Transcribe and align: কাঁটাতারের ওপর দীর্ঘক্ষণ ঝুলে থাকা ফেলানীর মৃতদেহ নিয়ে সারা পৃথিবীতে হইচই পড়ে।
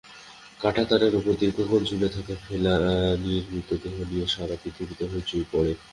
কাঁটাতারের 0.59 1.13
ওপর 1.15 1.33
দীর্ঘক্ষণ 1.39 1.81
ঝুলে 1.89 2.09
থাকা 2.09 2.33
ফেলানীর 2.43 3.43
মৃতদেহ 3.51 3.95
নিয়ে 4.09 4.25
সারা 4.27 4.55
পৃথিবীতে 4.63 5.03
হইচই 5.11 5.45
পড়ে। 5.51 5.71